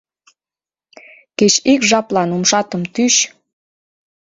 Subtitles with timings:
[1.37, 3.15] —Кеч ик жаплан умшатым тӱч.